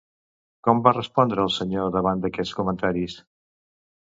[0.67, 3.21] Com va respondre el senyor davant d'aquests comentaris?